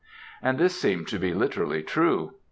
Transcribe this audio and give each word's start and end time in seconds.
And 0.41 0.57
this 0.57 0.81
seemed 0.81 1.07
to 1.09 1.19
be 1.19 1.31
literally 1.31 1.83
true. 1.83 2.33